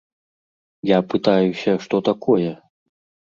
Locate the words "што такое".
1.85-2.49